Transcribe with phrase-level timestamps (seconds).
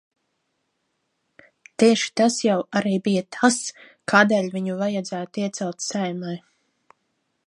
[1.83, 3.59] Tieši tas jau arī bija tas,
[4.13, 6.37] kādēļ viņu vajadzētu iecelt Saeimai.